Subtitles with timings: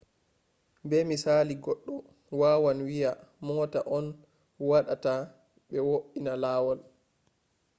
[0.89, 1.93] be misali goɗɗo
[2.39, 3.11] wawan wiya
[3.45, 4.05] mota on
[4.69, 5.13] waɗata
[5.67, 6.79] ɓe wo’ina lawol